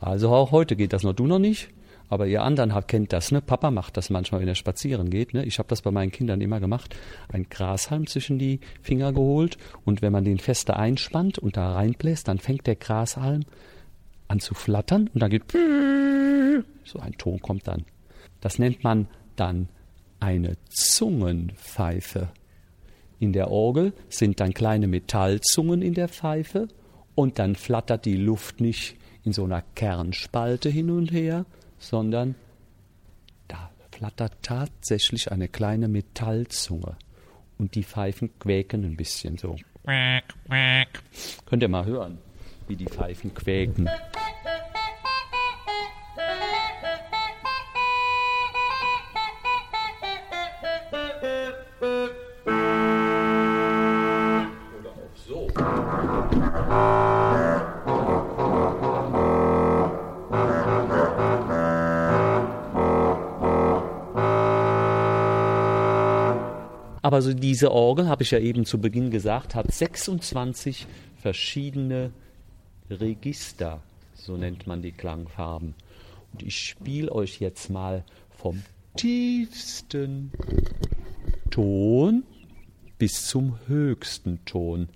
Also 0.00 0.30
auch 0.30 0.50
heute 0.50 0.76
geht 0.76 0.92
das 0.92 1.02
noch, 1.02 1.12
du 1.12 1.26
noch 1.26 1.38
nicht. 1.38 1.68
Aber 2.08 2.26
ihr 2.26 2.42
anderen 2.42 2.74
habt, 2.74 2.88
kennt 2.88 3.12
das, 3.12 3.32
ne? 3.32 3.40
Papa 3.40 3.70
macht 3.70 3.96
das 3.96 4.10
manchmal, 4.10 4.42
wenn 4.42 4.48
er 4.48 4.54
spazieren 4.54 5.08
geht. 5.08 5.32
Ne? 5.32 5.44
Ich 5.44 5.58
habe 5.58 5.68
das 5.68 5.82
bei 5.82 5.90
meinen 5.90 6.12
Kindern 6.12 6.40
immer 6.40 6.60
gemacht. 6.60 6.94
Ein 7.28 7.48
Grashalm 7.48 8.06
zwischen 8.06 8.38
die 8.38 8.60
Finger 8.82 9.12
geholt 9.12 9.56
und 9.84 10.02
wenn 10.02 10.12
man 10.12 10.24
den 10.24 10.38
fester 10.38 10.76
einspannt 10.76 11.38
und 11.38 11.56
da 11.56 11.72
reinbläst, 11.72 12.28
dann 12.28 12.38
fängt 12.38 12.66
der 12.66 12.76
Grashalm 12.76 13.44
an 14.28 14.40
zu 14.40 14.54
flattern 14.54 15.10
und 15.12 15.22
dann 15.22 15.30
geht 15.30 15.44
so 16.84 16.98
ein 16.98 17.12
Ton 17.18 17.40
kommt 17.40 17.66
dann. 17.66 17.84
Das 18.40 18.58
nennt 18.58 18.84
man 18.84 19.08
dann 19.36 19.68
eine 20.20 20.56
Zungenpfeife. 20.68 22.28
In 23.18 23.32
der 23.32 23.50
Orgel 23.50 23.92
sind 24.08 24.40
dann 24.40 24.52
kleine 24.52 24.86
Metallzungen 24.86 25.80
in 25.80 25.94
der 25.94 26.08
Pfeife 26.08 26.68
und 27.14 27.38
dann 27.38 27.54
flattert 27.54 28.04
die 28.04 28.16
Luft 28.16 28.60
nicht 28.60 28.96
in 29.24 29.32
so 29.32 29.44
einer 29.44 29.62
Kernspalte 29.74 30.68
hin 30.68 30.90
und 30.90 31.10
her, 31.12 31.46
sondern 31.78 32.34
da 33.48 33.70
flattert 33.90 34.34
tatsächlich 34.42 35.32
eine 35.32 35.48
kleine 35.48 35.88
Metallzunge 35.88 36.96
und 37.58 37.74
die 37.74 37.84
Pfeifen 37.84 38.38
quäken 38.38 38.84
ein 38.84 38.96
bisschen 38.96 39.38
so. 39.38 39.56
Könnt 41.46 41.62
ihr 41.62 41.68
mal 41.68 41.84
hören, 41.84 42.18
wie 42.68 42.76
die 42.76 42.86
Pfeifen 42.86 43.34
quäken. 43.34 43.88
Aber 67.14 67.22
so 67.22 67.32
diese 67.32 67.70
Orgel, 67.70 68.08
habe 68.08 68.24
ich 68.24 68.32
ja 68.32 68.40
eben 68.40 68.64
zu 68.64 68.80
Beginn 68.80 69.12
gesagt, 69.12 69.54
hat 69.54 69.72
26 69.72 70.88
verschiedene 71.16 72.10
Register, 72.90 73.80
so 74.14 74.36
nennt 74.36 74.66
man 74.66 74.82
die 74.82 74.90
Klangfarben. 74.90 75.76
Und 76.32 76.42
ich 76.42 76.58
spiele 76.58 77.12
euch 77.12 77.38
jetzt 77.38 77.70
mal 77.70 78.02
vom 78.36 78.64
tiefsten 78.96 80.32
Ton 81.52 82.24
bis 82.98 83.28
zum 83.28 83.60
höchsten 83.68 84.44
Ton 84.44 84.88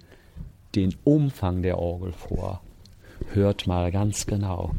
den 0.75 0.96
Umfang 1.04 1.62
der 1.62 1.78
Orgel 1.78 2.10
vor. 2.10 2.62
Hört 3.32 3.68
mal 3.68 3.92
ganz 3.92 4.26
genau. 4.26 4.75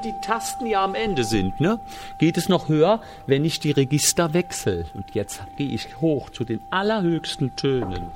die 0.00 0.14
Tasten 0.22 0.66
ja 0.66 0.84
am 0.84 0.94
Ende 0.94 1.24
sind, 1.24 1.60
ne, 1.60 1.80
geht 2.18 2.36
es 2.36 2.48
noch 2.48 2.68
höher, 2.68 3.02
wenn 3.26 3.44
ich 3.44 3.60
die 3.60 3.70
Register 3.70 4.34
wechsle. 4.34 4.86
Und 4.94 5.14
jetzt 5.14 5.42
gehe 5.56 5.70
ich 5.70 6.00
hoch 6.00 6.30
zu 6.30 6.44
den 6.44 6.60
allerhöchsten 6.70 7.54
Tönen. 7.56 8.10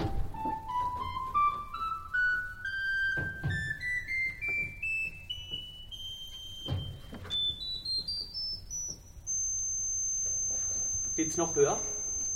Geht's 11.16 11.36
noch 11.36 11.54
höher? 11.54 11.78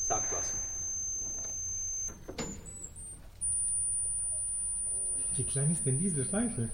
Sag 0.06 0.22
was. 0.32 0.52
Wie 5.36 5.44
klein 5.44 5.70
ist 5.70 5.84
denn 5.84 5.98
diese 5.98 6.24
Pfeife? 6.24 6.68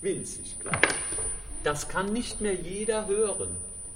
Winzig 0.00 0.58
klein. 0.60 0.80
Das 1.68 1.86
kann 1.86 2.14
nicht 2.14 2.40
mehr 2.40 2.54
jeder 2.54 3.06
hören. 3.08 3.50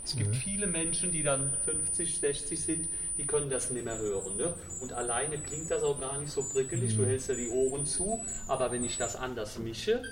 Es 0.05 0.15
gibt 0.15 0.37
viele 0.37 0.67
Menschen, 0.67 1.11
die 1.11 1.23
dann 1.23 1.55
50, 1.65 2.19
60 2.19 2.61
sind, 2.61 2.89
die 3.17 3.27
können 3.27 3.49
das 3.49 3.71
nicht 3.71 3.87
mehr 3.87 3.97
hören. 3.97 4.37
Ne? 4.37 4.53
Und 4.83 4.93
alleine 4.93 5.39
klingt 5.39 5.71
das 5.71 5.83
auch 5.83 5.99
gar 5.99 6.21
nicht 6.21 6.31
so 6.31 6.43
prickelig. 6.43 6.99
Du 6.99 7.07
hältst 7.07 7.31
ja 7.31 7.35
die 7.35 7.49
Ohren 7.49 7.87
zu, 7.87 8.23
aber 8.47 8.71
wenn 8.73 8.85
ich 8.85 8.99
das 8.99 9.17
anders 9.17 9.59
mische, 9.59 10.03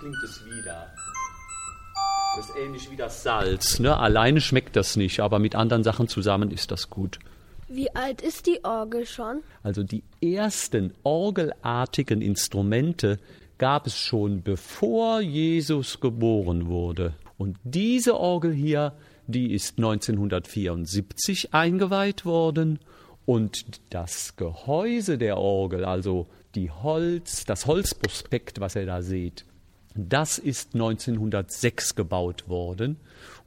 klingt 0.00 0.16
es 0.24 0.44
wieder. 0.46 0.92
Das 2.34 2.48
ist 2.48 2.56
ähnlich 2.56 2.90
wie 2.90 2.96
das 2.96 3.22
Salz. 3.22 3.78
Ne? 3.78 3.96
Alleine 3.96 4.40
schmeckt 4.40 4.74
das 4.74 4.96
nicht, 4.96 5.20
aber 5.20 5.38
mit 5.38 5.54
anderen 5.54 5.84
Sachen 5.84 6.08
zusammen 6.08 6.50
ist 6.50 6.72
das 6.72 6.90
gut. 6.90 7.20
Wie 7.68 7.94
alt 7.94 8.20
ist 8.20 8.46
die 8.46 8.64
Orgel 8.64 9.06
schon? 9.06 9.44
Also 9.62 9.84
die 9.84 10.02
ersten 10.20 10.92
orgelartigen 11.04 12.20
Instrumente 12.20 13.20
gab 13.58 13.86
es 13.86 13.96
schon 13.96 14.42
bevor 14.42 15.20
Jesus 15.20 16.00
geboren 16.00 16.66
wurde. 16.66 17.14
Und 17.38 17.56
diese 17.64 18.18
Orgel 18.18 18.52
hier, 18.52 18.92
die 19.26 19.52
ist 19.52 19.78
1974 19.78 21.54
eingeweiht 21.54 22.24
worden 22.24 22.78
und 23.26 23.80
das 23.90 24.36
Gehäuse 24.36 25.18
der 25.18 25.38
Orgel, 25.38 25.84
also 25.84 26.26
die 26.54 26.70
Holz, 26.70 27.44
das 27.44 27.66
Holzprospekt, 27.66 28.60
was 28.60 28.76
ihr 28.76 28.86
da 28.86 29.02
seht, 29.02 29.44
das 29.96 30.38
ist 30.38 30.74
1906 30.74 31.94
gebaut 31.94 32.48
worden 32.48 32.98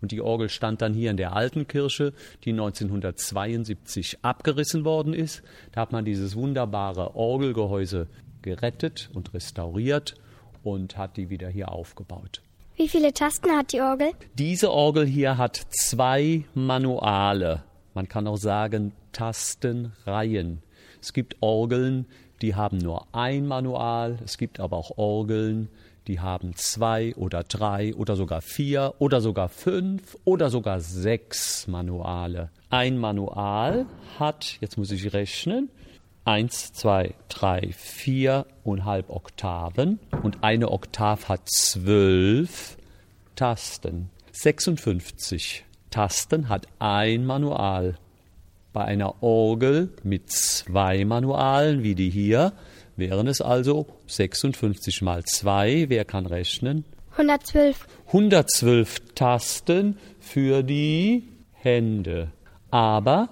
und 0.01 0.11
die 0.11 0.21
Orgel 0.21 0.49
stand 0.49 0.81
dann 0.81 0.93
hier 0.93 1.11
in 1.11 1.17
der 1.17 1.35
alten 1.35 1.67
Kirche, 1.67 2.13
die 2.43 2.51
1972 2.51 4.19
abgerissen 4.21 4.85
worden 4.85 5.13
ist. 5.13 5.43
Da 5.71 5.81
hat 5.81 5.91
man 5.91 6.05
dieses 6.05 6.35
wunderbare 6.35 7.15
Orgelgehäuse 7.15 8.07
gerettet 8.47 9.09
und 9.13 9.33
restauriert 9.33 10.15
und 10.63 10.97
hat 10.97 11.17
die 11.17 11.29
wieder 11.29 11.49
hier 11.49 11.69
aufgebaut. 11.69 12.41
Wie 12.77 12.87
viele 12.87 13.11
Tasten 13.11 13.49
hat 13.51 13.73
die 13.73 13.81
Orgel? 13.81 14.11
Diese 14.35 14.71
Orgel 14.71 15.05
hier 15.05 15.37
hat 15.37 15.57
zwei 15.69 16.45
Manuale. 16.53 17.63
Man 17.93 18.07
kann 18.07 18.25
auch 18.27 18.37
sagen 18.37 18.93
Tastenreihen. 19.11 20.61
Es 21.01 21.11
gibt 21.11 21.35
Orgeln, 21.41 22.05
die 22.41 22.55
haben 22.55 22.77
nur 22.77 23.07
ein 23.11 23.47
Manual. 23.47 24.19
Es 24.23 24.37
gibt 24.37 24.59
aber 24.59 24.77
auch 24.77 24.97
Orgeln, 24.97 25.69
die 26.07 26.21
haben 26.21 26.55
zwei 26.55 27.13
oder 27.15 27.43
drei 27.43 27.93
oder 27.95 28.15
sogar 28.15 28.41
vier 28.41 28.93
oder 28.99 29.19
sogar 29.19 29.49
fünf 29.49 30.15
oder 30.23 30.49
sogar 30.49 30.79
sechs 30.79 31.67
Manuale. 31.67 32.49
Ein 32.69 32.97
Manual 32.97 33.87
hat, 34.19 34.57
jetzt 34.61 34.77
muss 34.77 34.91
ich 34.91 35.13
rechnen, 35.13 35.69
eins, 36.27 36.73
zwei, 36.73 37.15
drei, 37.29 37.69
vier 37.73 38.45
und 38.63 38.83
halb 38.83 39.09
Oktaven 39.09 39.99
und 40.23 40.43
eine 40.43 40.71
Oktav 40.71 41.29
hat 41.29 41.49
zwölf 41.49 42.77
Tasten. 43.35 44.09
56 44.33 45.63
Tasten 45.89 46.49
hat 46.49 46.67
ein 46.79 47.25
Manual. 47.25 47.97
Bei 48.73 48.83
einer 48.83 49.23
Orgel 49.23 49.89
mit 50.03 50.29
zwei 50.29 51.05
Manualen 51.05 51.81
wie 51.81 51.95
die 51.95 52.09
hier 52.09 52.51
wären 52.97 53.27
es 53.27 53.41
also 53.41 53.87
56 54.07 55.01
mal 55.01 55.23
2. 55.23 55.85
Wer 55.87 56.03
kann 56.03 56.25
rechnen? 56.25 56.83
112. 57.11 57.87
112 58.07 59.13
Tasten 59.15 59.97
für 60.19 60.61
die 60.61 61.29
Hände. 61.53 62.31
Aber 62.69 63.29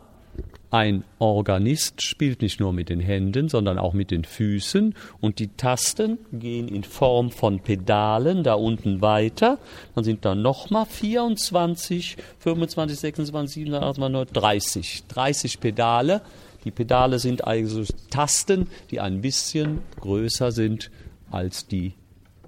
ein 0.72 1.04
Organist 1.20 2.02
spielt 2.02 2.42
nicht 2.42 2.60
nur 2.60 2.74
mit 2.74 2.90
den 2.90 3.00
Händen, 3.00 3.50
sondern 3.50 3.78
auch 3.78 3.94
mit 3.94 4.12
den 4.12 4.24
Füßen 4.24 4.96
und 5.22 5.40
die 5.40 5.50
Tasten 5.50 6.18
gehen 6.34 6.68
in 6.68 6.84
Form 6.84 7.32
von 7.32 7.60
Pedalen 7.60 8.44
da 8.44 8.56
unten 8.56 9.02
weiter. 9.02 9.58
Dann 9.94 10.04
sind 10.04 10.26
da 10.26 10.36
nochmal 10.36 10.86
24, 10.86 12.18
25, 12.40 13.00
26, 13.00 13.54
27, 13.54 13.74
28, 13.74 14.34
29, 14.34 14.34
30. 14.34 15.04
30 15.08 15.60
Pedale. 15.60 16.22
Die 16.64 16.72
Pedale 16.72 17.20
sind 17.20 17.46
also 17.46 17.84
Tasten, 18.10 18.68
die 18.92 19.00
ein 19.00 19.22
bisschen 19.22 19.82
größer 20.00 20.52
sind 20.52 20.92
als 21.30 21.68
die 21.68 21.94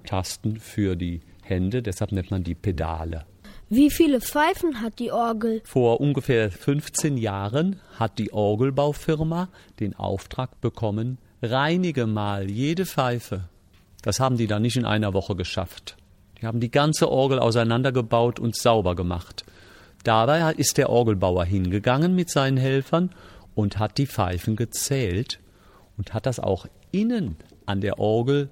Tasten 0.04 0.58
für 0.58 0.96
die 0.96 1.20
Hände. 1.42 1.82
Deshalb 1.82 2.12
nennt 2.12 2.30
man 2.30 2.42
die 2.42 2.54
Pedale. 2.54 3.26
Wie 3.70 3.90
viele 3.90 4.22
Pfeifen 4.22 4.80
hat 4.80 4.98
die 4.98 5.12
Orgel? 5.12 5.60
Vor 5.64 6.00
ungefähr 6.00 6.50
15 6.50 7.18
Jahren 7.18 7.80
hat 7.98 8.18
die 8.18 8.32
Orgelbaufirma 8.32 9.50
den 9.78 9.94
Auftrag 9.94 10.58
bekommen, 10.62 11.18
reinige 11.42 12.06
mal 12.06 12.50
jede 12.50 12.86
Pfeife. 12.86 13.50
Das 14.00 14.20
haben 14.20 14.38
die 14.38 14.46
dann 14.46 14.62
nicht 14.62 14.78
in 14.78 14.86
einer 14.86 15.12
Woche 15.12 15.36
geschafft. 15.36 15.98
Die 16.40 16.46
haben 16.46 16.60
die 16.60 16.70
ganze 16.70 17.10
Orgel 17.10 17.38
auseinandergebaut 17.38 18.40
und 18.40 18.56
sauber 18.56 18.94
gemacht. 18.94 19.44
Dabei 20.02 20.54
ist 20.54 20.78
der 20.78 20.88
Orgelbauer 20.88 21.44
hingegangen 21.44 22.14
mit 22.14 22.30
seinen 22.30 22.56
Helfern 22.56 23.10
und 23.54 23.78
hat 23.78 23.98
die 23.98 24.06
Pfeifen 24.06 24.56
gezählt 24.56 25.40
und 25.98 26.14
hat 26.14 26.24
das 26.24 26.40
auch 26.40 26.64
innen 26.90 27.36
an 27.66 27.82
der 27.82 27.98
Orgel 27.98 28.48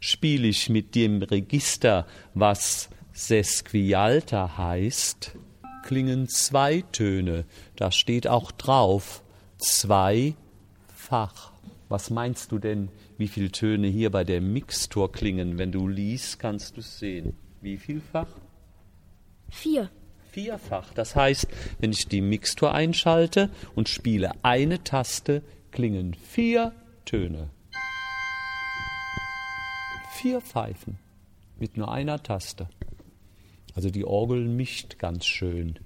Spiele 0.00 0.48
ich 0.48 0.68
mit 0.68 0.94
dem 0.94 1.22
Register, 1.22 2.06
was 2.34 2.90
Sesquialta 3.12 4.56
heißt, 4.56 5.32
klingen 5.84 6.28
zwei 6.28 6.82
Töne. 6.92 7.44
Da 7.76 7.92
steht 7.92 8.26
auch 8.26 8.52
drauf 8.52 9.22
zwei 9.58 10.34
Fach. 11.12 11.52
Was 11.90 12.08
meinst 12.08 12.52
du 12.52 12.58
denn, 12.58 12.88
wie 13.18 13.28
viele 13.28 13.52
Töne 13.52 13.86
hier 13.86 14.10
bei 14.10 14.24
der 14.24 14.40
Mixtur 14.40 15.12
klingen? 15.12 15.58
Wenn 15.58 15.70
du 15.70 15.86
liest, 15.86 16.38
kannst 16.38 16.78
du 16.78 16.80
es 16.80 16.98
sehen. 16.98 17.36
Wie 17.60 17.76
vielfach? 17.76 18.28
Vier. 19.50 19.90
Vierfach. 20.30 20.94
Das 20.94 21.14
heißt, 21.14 21.48
wenn 21.80 21.92
ich 21.92 22.08
die 22.08 22.22
Mixtur 22.22 22.72
einschalte 22.72 23.50
und 23.74 23.90
spiele 23.90 24.32
eine 24.42 24.84
Taste, 24.84 25.42
klingen 25.70 26.14
vier 26.14 26.72
Töne. 27.04 27.50
Vier 30.12 30.40
Pfeifen 30.40 30.96
mit 31.58 31.76
nur 31.76 31.92
einer 31.92 32.22
Taste. 32.22 32.70
Also 33.74 33.90
die 33.90 34.06
Orgel 34.06 34.48
mischt 34.48 34.98
ganz 34.98 35.26
schön. 35.26 35.78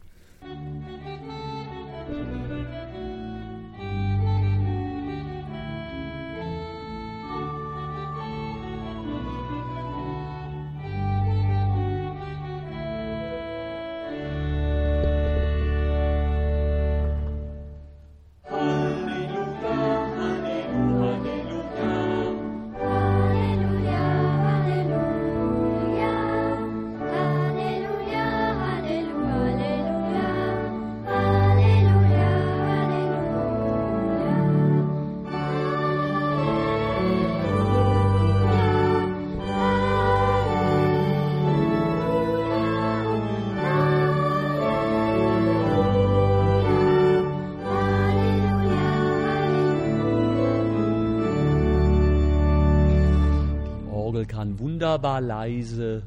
wunderbar 54.87 55.21
leise 55.21 56.05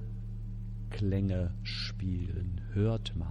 Klänge 0.90 1.52
spielen. 1.64 2.62
Hört 2.72 3.14
mal. 3.18 3.28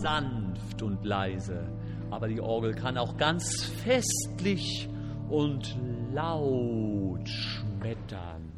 sanft 0.00 0.82
und 0.82 1.04
leise, 1.04 1.68
aber 2.10 2.28
die 2.28 2.40
Orgel 2.40 2.72
kann 2.72 2.96
auch 2.96 3.16
ganz 3.16 3.64
festlich 3.64 4.88
und 5.28 5.76
laut 6.12 7.28
schwingen 7.28 7.67
schmettern. 7.78 8.52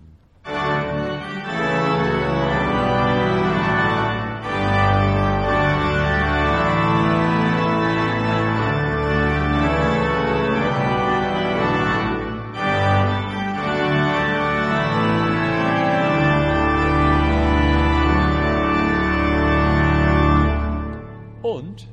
Und 21.42 21.88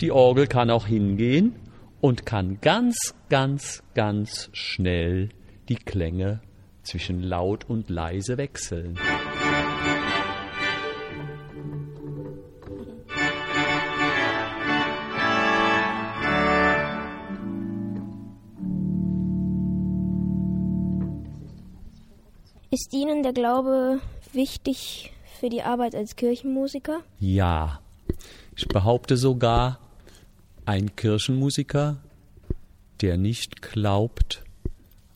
die 0.00 0.10
Orgel 0.10 0.46
kann 0.46 0.70
auch 0.70 0.86
hingehen 0.86 1.54
und 2.00 2.26
kann 2.26 2.60
ganz, 2.60 3.14
ganz, 3.28 3.82
ganz 3.94 4.50
schnell 4.52 5.28
die 5.68 5.76
Klänge 5.76 6.40
zwischen 6.82 7.22
laut 7.22 7.68
und 7.68 7.90
leise 7.90 8.36
wechseln. 8.36 8.98
Ist 22.72 22.92
Ihnen 22.92 23.24
der 23.24 23.32
Glaube 23.32 24.00
wichtig 24.32 25.12
für 25.40 25.48
die 25.48 25.62
Arbeit 25.62 25.94
als 25.96 26.14
Kirchenmusiker? 26.14 27.00
Ja, 27.18 27.80
ich 28.56 28.68
behaupte 28.68 29.16
sogar, 29.16 29.80
ein 30.66 30.94
Kirchenmusiker, 30.94 31.96
der 33.00 33.16
nicht 33.16 33.60
glaubt, 33.60 34.44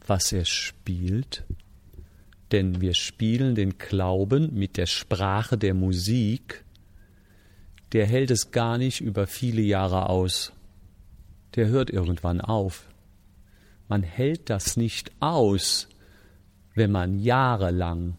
was 0.07 0.33
er 0.33 0.45
spielt, 0.45 1.45
denn 2.55 2.81
wir 2.81 2.95
spielen 2.95 3.57
den 3.57 3.79
Glauben 3.79 4.55
mit 4.55 4.77
der 4.77 4.87
Sprache 4.87 5.59
der 5.59 5.75
Musik, 5.75 6.65
der 7.91 8.07
hält 8.07 8.31
es 8.31 8.53
gar 8.53 8.79
nicht 8.79 9.01
über 9.01 9.27
viele 9.27 9.61
Jahre 9.61 10.09
aus. 10.09 10.53
Der 11.57 11.67
hört 11.67 11.91
irgendwann 11.91 12.41
auf. 12.41 12.87
Man 13.89 14.05
hält 14.05 14.51
das 14.51 14.77
nicht 14.77 15.11
aus, 15.19 15.89
wenn 16.77 16.93
man 16.93 17.19
jahrelang 17.19 18.19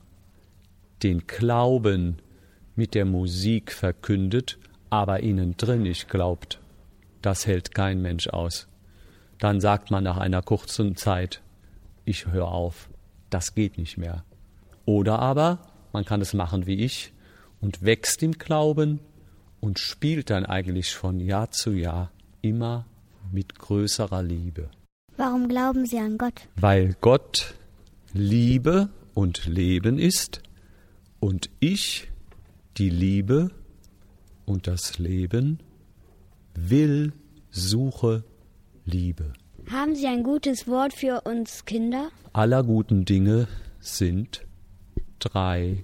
den 1.02 1.28
Glauben 1.28 2.18
mit 2.76 2.94
der 2.94 3.06
Musik 3.06 3.72
verkündet, 3.72 4.60
aber 4.90 5.22
innen 5.22 5.56
drin 5.56 5.84
nicht 5.84 6.10
glaubt. 6.10 6.60
Das 7.22 7.48
hält 7.48 7.74
kein 7.74 8.02
Mensch 8.02 8.28
aus. 8.28 8.68
Dann 9.40 9.62
sagt 9.62 9.92
man 9.92 10.04
nach 10.04 10.18
einer 10.18 10.42
kurzen 10.42 10.98
Zeit, 10.98 11.42
ich 12.04 12.26
höre 12.26 12.50
auf, 12.50 12.90
das 13.30 13.56
geht 13.56 13.78
nicht 13.78 13.98
mehr. 13.98 14.24
Oder 14.86 15.20
aber 15.20 15.60
man 15.94 16.06
kann 16.06 16.22
es 16.22 16.34
machen 16.34 16.68
wie 16.68 16.84
ich 16.84 17.14
und 17.62 17.84
wächst 17.84 18.22
im 18.24 18.34
Glauben 18.34 19.00
und 19.60 19.80
spielt 19.80 20.30
dann 20.30 20.46
eigentlich 20.46 20.94
von 20.94 21.20
Jahr 21.20 21.52
zu 21.52 21.72
Jahr 21.72 22.12
immer 22.42 22.86
mit 23.32 23.58
größerer 23.58 24.22
Liebe. 24.22 24.70
Warum 25.18 25.48
glauben 25.48 25.86
Sie 25.86 25.98
an 25.98 26.18
Gott? 26.18 26.48
Weil 26.56 26.96
Gott 27.02 27.56
Liebe 28.14 28.90
und 29.14 29.46
Leben 29.46 29.98
ist 29.98 30.42
und 31.20 31.50
ich 31.60 32.12
die 32.78 32.90
Liebe 32.90 33.52
und 34.46 34.68
das 34.68 35.00
Leben 35.00 35.60
will, 36.54 37.14
suche, 37.50 38.24
liebe. 38.86 39.34
Haben 39.72 39.96
Sie 39.96 40.06
ein 40.06 40.22
gutes 40.22 40.68
Wort 40.68 40.94
für 40.94 41.22
uns 41.22 41.66
Kinder? 41.66 42.10
Aller 42.34 42.64
guten 42.64 43.04
Dinge 43.04 43.48
sind 43.80 44.46
drei. 45.18 45.84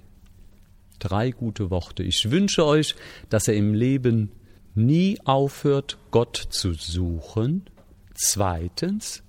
Drei 1.00 1.32
gute 1.32 1.70
Worte. 1.70 2.04
Ich 2.04 2.30
wünsche 2.30 2.64
euch, 2.64 2.94
dass 3.28 3.48
er 3.48 3.54
im 3.54 3.74
Leben 3.74 4.30
nie 4.76 5.18
aufhört, 5.24 5.98
Gott 6.12 6.36
zu 6.50 6.74
suchen. 6.74 7.64
Zweitens, 8.14 9.24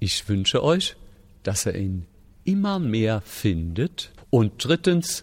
ich 0.00 0.28
wünsche 0.28 0.64
euch, 0.64 0.96
dass 1.44 1.66
er 1.66 1.76
ihn 1.76 2.06
immer 2.42 2.80
mehr 2.80 3.20
findet. 3.20 4.10
Und 4.30 4.64
drittens, 4.64 5.22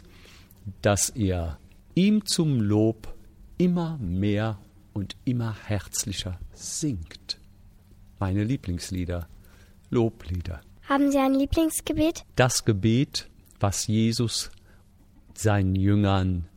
dass 0.81 1.13
ihr 1.15 1.57
ihm 1.95 2.25
zum 2.25 2.61
Lob 2.61 3.13
immer 3.57 3.97
mehr 3.97 4.57
und 4.93 5.17
immer 5.25 5.53
herzlicher 5.65 6.39
singt. 6.53 7.38
Meine 8.19 8.43
Lieblingslieder, 8.43 9.27
Loblieder. 9.89 10.62
Haben 10.88 11.12
Sie 11.12 11.17
ein 11.17 11.34
Lieblingsgebet? 11.34 12.25
Das 12.36 12.65
Gebet, 12.65 13.29
was 13.60 13.88
Jesus 13.88 14.51
seinen 15.34 15.75
Jüngern 15.75 16.47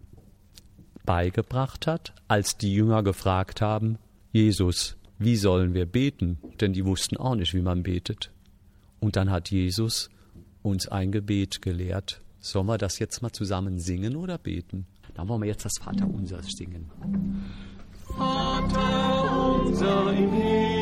beigebracht 1.04 1.86
hat, 1.86 2.14
als 2.28 2.56
die 2.56 2.74
Jünger 2.74 3.02
gefragt 3.02 3.60
haben, 3.60 3.98
Jesus, 4.32 4.96
wie 5.18 5.36
sollen 5.36 5.74
wir 5.74 5.86
beten? 5.86 6.38
Denn 6.60 6.72
die 6.72 6.84
wussten 6.84 7.16
auch 7.16 7.34
nicht, 7.34 7.54
wie 7.54 7.62
man 7.62 7.82
betet. 7.82 8.32
Und 8.98 9.16
dann 9.16 9.30
hat 9.30 9.50
Jesus 9.50 10.10
uns 10.62 10.88
ein 10.88 11.12
Gebet 11.12 11.62
gelehrt. 11.62 12.22
Sollen 12.40 12.66
wir 12.66 12.78
das 12.78 12.98
jetzt 12.98 13.22
mal 13.22 13.32
zusammen 13.32 13.78
singen 13.78 14.16
oder 14.16 14.38
beten? 14.38 14.86
Dann 15.14 15.28
wollen 15.28 15.42
wir 15.42 15.48
jetzt 15.48 15.64
das 15.64 15.78
Vaterunser 15.78 16.42
singen. 16.42 16.90
Vater 18.16 19.60
unser 19.64 20.12
im 20.12 20.32
Himmel, 20.32 20.81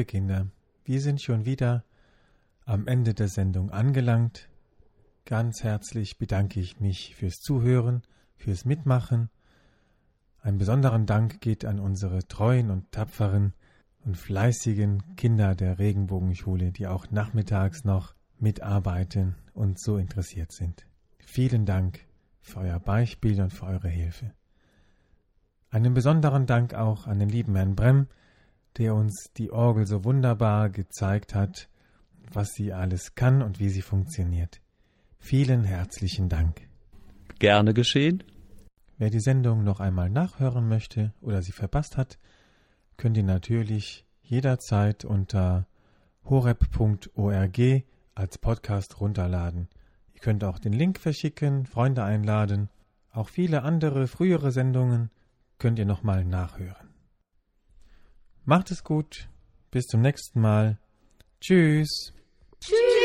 Liebe 0.00 0.12
Kinder, 0.12 0.46
wir 0.86 0.98
sind 0.98 1.20
schon 1.20 1.44
wieder 1.44 1.84
am 2.64 2.86
Ende 2.86 3.12
der 3.12 3.28
Sendung 3.28 3.70
angelangt. 3.70 4.48
Ganz 5.26 5.62
herzlich 5.62 6.16
bedanke 6.16 6.58
ich 6.58 6.80
mich 6.80 7.14
fürs 7.14 7.42
Zuhören, 7.42 8.00
fürs 8.34 8.64
Mitmachen. 8.64 9.28
Ein 10.40 10.56
besonderen 10.56 11.04
Dank 11.04 11.42
geht 11.42 11.66
an 11.66 11.78
unsere 11.78 12.26
treuen 12.26 12.70
und 12.70 12.90
tapferen 12.92 13.52
und 14.02 14.16
fleißigen 14.16 15.16
Kinder 15.16 15.54
der 15.54 15.78
Regenbogenschule, 15.78 16.72
die 16.72 16.86
auch 16.86 17.10
nachmittags 17.10 17.84
noch 17.84 18.14
mitarbeiten 18.38 19.34
und 19.52 19.78
so 19.78 19.98
interessiert 19.98 20.52
sind. 20.52 20.86
Vielen 21.18 21.66
Dank 21.66 22.00
für 22.40 22.60
euer 22.60 22.80
Beispiel 22.80 23.38
und 23.42 23.52
für 23.52 23.66
eure 23.66 23.90
Hilfe. 23.90 24.32
Einen 25.68 25.92
besonderen 25.92 26.46
Dank 26.46 26.72
auch 26.72 27.06
an 27.06 27.18
den 27.18 27.28
lieben 27.28 27.54
Herrn 27.54 27.76
Bremm, 27.76 28.06
der 28.80 28.96
uns 28.96 29.30
die 29.36 29.52
Orgel 29.52 29.86
so 29.86 30.04
wunderbar 30.04 30.70
gezeigt 30.70 31.34
hat 31.36 31.68
was 32.34 32.54
sie 32.54 32.72
alles 32.72 33.14
kann 33.14 33.42
und 33.42 33.58
wie 33.60 33.68
sie 33.68 33.82
funktioniert. 33.82 34.60
Vielen 35.18 35.64
herzlichen 35.64 36.28
Dank. 36.28 36.68
Gerne 37.38 37.74
geschehen. 37.74 38.22
Wer 38.98 39.10
die 39.10 39.20
Sendung 39.20 39.64
noch 39.64 39.80
einmal 39.80 40.10
nachhören 40.10 40.68
möchte 40.68 41.12
oder 41.20 41.42
sie 41.42 41.52
verpasst 41.52 41.96
hat, 41.96 42.18
könnt 42.96 43.16
ihr 43.16 43.24
natürlich 43.24 44.04
jederzeit 44.22 45.04
unter 45.04 45.66
horeb.org 46.24 47.58
als 48.14 48.38
Podcast 48.38 49.00
runterladen. 49.00 49.68
Ihr 50.14 50.20
könnt 50.20 50.44
auch 50.44 50.58
den 50.58 50.74
Link 50.74 50.98
verschicken, 50.98 51.64
Freunde 51.66 52.04
einladen. 52.04 52.68
Auch 53.10 53.28
viele 53.28 53.62
andere 53.62 54.06
frühere 54.06 54.52
Sendungen 54.52 55.10
könnt 55.58 55.78
ihr 55.78 55.86
nochmal 55.86 56.24
nachhören. 56.24 56.89
Macht 58.44 58.70
es 58.70 58.82
gut. 58.84 59.28
Bis 59.70 59.86
zum 59.86 60.00
nächsten 60.00 60.40
Mal. 60.40 60.78
Tschüss. 61.40 62.12
Tschüss. 62.60 62.99